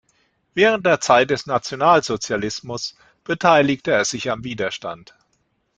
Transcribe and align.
Während 0.55 0.83
der 0.87 0.99
Zeit 0.99 1.29
des 1.29 1.45
Nationalsozialismus 1.45 2.95
beteiligte 3.23 3.91
er 3.91 4.03
sich 4.03 4.31
am 4.31 4.43
Widerstand. 4.43 5.13